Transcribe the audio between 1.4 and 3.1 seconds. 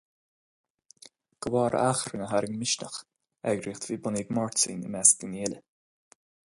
De bharr achrainn a tharraing Misneach,